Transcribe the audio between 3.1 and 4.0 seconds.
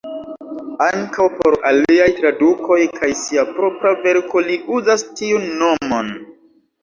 sia propra